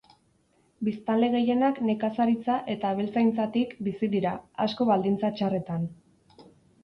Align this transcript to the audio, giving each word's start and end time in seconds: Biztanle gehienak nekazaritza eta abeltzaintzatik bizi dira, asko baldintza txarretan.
Biztanle 0.85 1.27
gehienak 1.33 1.81
nekazaritza 1.89 2.55
eta 2.75 2.93
abeltzaintzatik 2.97 3.75
bizi 3.89 4.09
dira, 4.15 4.31
asko 4.65 4.87
baldintza 4.93 5.31
txarretan. 5.41 5.85